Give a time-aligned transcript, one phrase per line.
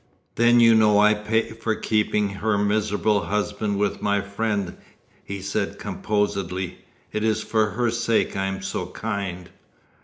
[0.33, 4.75] "Then you know I pay for keeping her miserable husband with my friend,"
[5.23, 6.79] he said composedly.
[7.13, 9.51] "It is for her sake I am so kind."